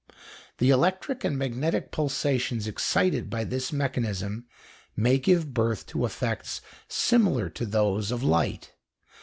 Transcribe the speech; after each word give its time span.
The 0.57 0.71
electric 0.71 1.23
and 1.23 1.37
magnetic 1.37 1.91
pulsations 1.91 2.65
excited 2.65 3.29
by 3.29 3.43
this 3.43 3.71
mechanism 3.71 4.47
may 4.95 5.19
give 5.19 5.53
birth 5.53 5.85
to 5.93 6.05
effects 6.07 6.59
similar 6.87 7.49
to 7.51 7.67
those 7.67 8.09
of 8.09 8.23
light. 8.23 8.73